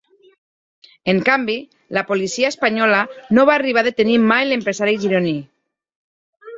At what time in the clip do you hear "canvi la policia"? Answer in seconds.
1.27-2.51